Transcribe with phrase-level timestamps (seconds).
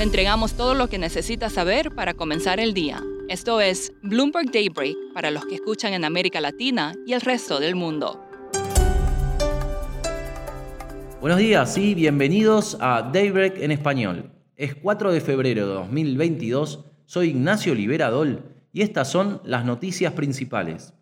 [0.00, 3.02] Le entregamos todo lo que necesita saber para comenzar el día.
[3.28, 7.74] Esto es Bloomberg Daybreak para los que escuchan en América Latina y el resto del
[7.74, 8.18] mundo.
[11.20, 14.30] Buenos días y bienvenidos a Daybreak en español.
[14.56, 18.42] Es 4 de febrero de 2022, soy Ignacio Liberadol
[18.72, 20.94] y estas son las noticias principales.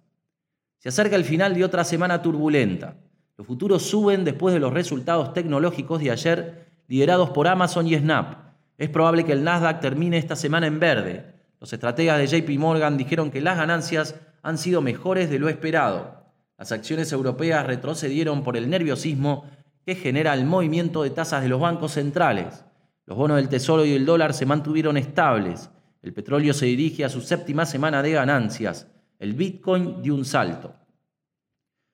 [0.78, 2.96] Se acerca el final de otra semana turbulenta.
[3.36, 8.47] Los futuros suben después de los resultados tecnológicos de ayer liderados por Amazon y Snap.
[8.78, 11.34] Es probable que el Nasdaq termine esta semana en verde.
[11.60, 16.18] Los estrategas de JP Morgan dijeron que las ganancias han sido mejores de lo esperado.
[16.56, 19.46] Las acciones europeas retrocedieron por el nerviosismo
[19.84, 22.64] que genera el movimiento de tasas de los bancos centrales.
[23.04, 25.70] Los bonos del Tesoro y el dólar se mantuvieron estables.
[26.00, 28.86] El petróleo se dirige a su séptima semana de ganancias.
[29.18, 30.74] El Bitcoin dio un salto.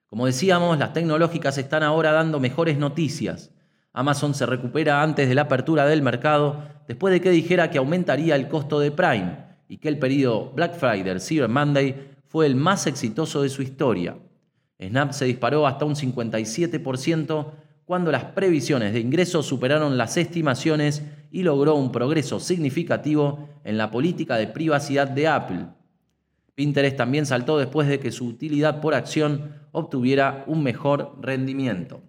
[0.06, 3.50] Como decíamos, las tecnológicas están ahora dando mejores noticias.
[3.94, 8.34] Amazon se recupera antes de la apertura del mercado después de que dijera que aumentaría
[8.34, 9.36] el costo de Prime
[9.68, 14.16] y que el periodo Black Friday Cyber Monday fue el más exitoso de su historia.
[14.80, 17.46] Snap se disparó hasta un 57%
[17.84, 23.92] cuando las previsiones de ingresos superaron las estimaciones y logró un progreso significativo en la
[23.92, 25.66] política de privacidad de Apple.
[26.56, 32.02] Pinterest también saltó después de que su utilidad por acción obtuviera un mejor rendimiento.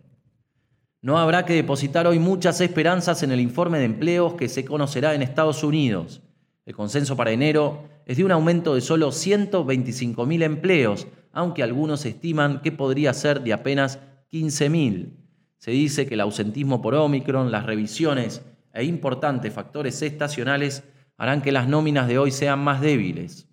[1.06, 5.14] No habrá que depositar hoy muchas esperanzas en el informe de empleos que se conocerá
[5.14, 6.23] en Estados Unidos.
[6.66, 12.59] El consenso para enero es de un aumento de solo 125.000 empleos, aunque algunos estiman
[12.64, 14.00] que podría ser de apenas
[14.31, 15.11] 15.000.
[15.59, 18.42] Se dice que el ausentismo por Omicron, las revisiones
[18.73, 20.86] e importantes factores estacionales
[21.17, 23.48] harán que las nóminas de hoy sean más débiles.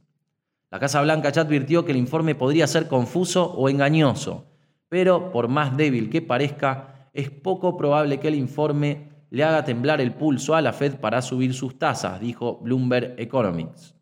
[0.71, 4.47] La Casa Blanca ya advirtió que el informe podría ser confuso o engañoso,
[4.89, 10.01] pero por más débil que parezca, es poco probable que el informe le haga temblar
[10.01, 13.95] el pulso a la Fed para subir sus tasas, dijo Bloomberg Economics.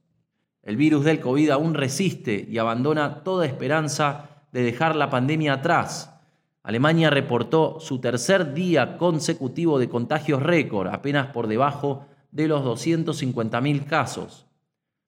[0.62, 6.14] El virus del COVID aún resiste y abandona toda esperanza de dejar la pandemia atrás.
[6.62, 13.86] Alemania reportó su tercer día consecutivo de contagios récord, apenas por debajo de los 250.000
[13.86, 14.46] casos.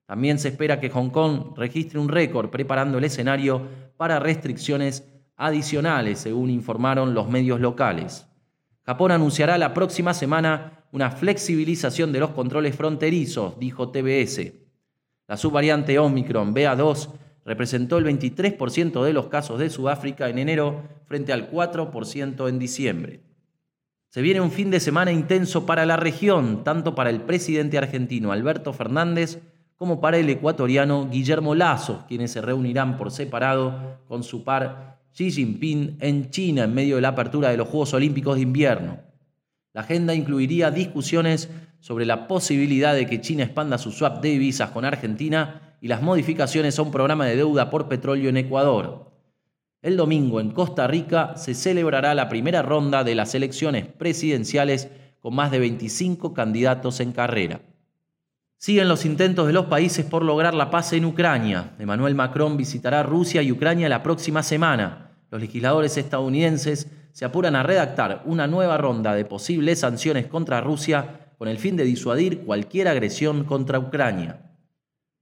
[0.06, 3.62] También se espera que Hong Kong registre un récord preparando el escenario
[3.96, 5.08] para restricciones
[5.44, 8.26] adicionales, según informaron los medios locales.
[8.84, 14.52] Japón anunciará la próxima semana una flexibilización de los controles fronterizos, dijo TBS.
[15.26, 17.08] La subvariante Omicron BA2
[17.44, 23.20] representó el 23% de los casos de Sudáfrica en enero frente al 4% en diciembre.
[24.08, 28.30] Se viene un fin de semana intenso para la región, tanto para el presidente argentino
[28.30, 29.40] Alberto Fernández
[29.76, 35.30] como para el ecuatoriano Guillermo Lazo, quienes se reunirán por separado con su par Xi
[35.30, 39.00] Jinping en China en medio de la apertura de los Juegos Olímpicos de Invierno.
[39.74, 41.50] La agenda incluiría discusiones
[41.80, 46.00] sobre la posibilidad de que China expanda su swap de divisas con Argentina y las
[46.00, 49.12] modificaciones a un programa de deuda por petróleo en Ecuador.
[49.82, 54.88] El domingo en Costa Rica se celebrará la primera ronda de las elecciones presidenciales
[55.20, 57.60] con más de 25 candidatos en carrera.
[58.62, 61.72] Siguen los intentos de los países por lograr la paz en Ucrania.
[61.80, 65.16] Emmanuel Macron visitará Rusia y Ucrania la próxima semana.
[65.32, 71.32] Los legisladores estadounidenses se apuran a redactar una nueva ronda de posibles sanciones contra Rusia
[71.38, 74.52] con el fin de disuadir cualquier agresión contra Ucrania.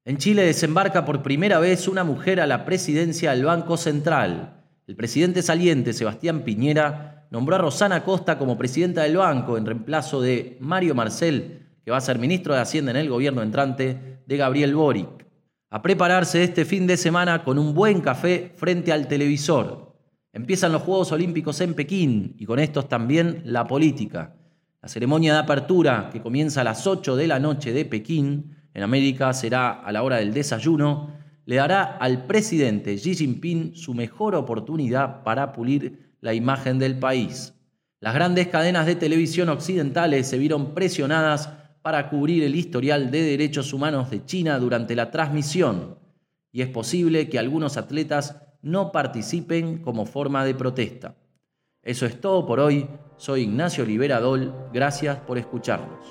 [0.05, 4.65] En Chile desembarca por primera vez una mujer a la presidencia del Banco Central.
[4.87, 10.21] El presidente saliente, Sebastián Piñera, nombró a Rosana Costa como presidenta del banco en reemplazo
[10.21, 11.60] de Mario Marcel,
[11.91, 15.27] que va a ser ministro de Hacienda en el gobierno entrante de Gabriel Boric.
[15.71, 19.97] A prepararse este fin de semana con un buen café frente al televisor.
[20.33, 24.37] Empiezan los Juegos Olímpicos en Pekín y con estos también la política.
[24.81, 28.85] La ceremonia de apertura, que comienza a las 8 de la noche de Pekín, en
[28.85, 34.37] América será a la hora del desayuno, le dará al presidente Xi Jinping su mejor
[34.37, 37.53] oportunidad para pulir la imagen del país.
[37.99, 41.51] Las grandes cadenas de televisión occidentales se vieron presionadas
[41.83, 45.99] para cubrir el historial de derechos humanos de China durante la transmisión
[46.53, 51.15] y es posible que algunos atletas no participen como forma de protesta.
[51.83, 52.89] Eso es todo por hoy.
[53.17, 54.53] Soy Ignacio Liberadol.
[54.73, 56.05] Gracias por escucharnos.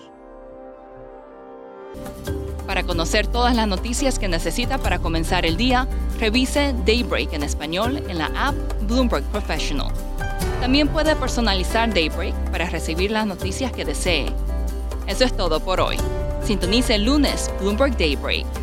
[2.66, 5.88] Para conocer todas las noticias que necesita para comenzar el día,
[6.20, 8.56] revise Daybreak en español en la app
[8.88, 9.92] Bloomberg Professional.
[10.62, 14.28] También puede personalizar Daybreak para recibir las noticias que desee
[15.10, 15.98] eso es todo por hoy.
[16.44, 18.59] Sintonice el lunes Bloomberg Daybreak